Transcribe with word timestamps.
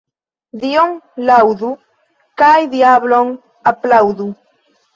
Dion 0.61 0.95
laŭdu 1.29 1.69
kaj 2.43 2.55
diablon 2.73 3.33
aplaŭdu. 3.75 4.31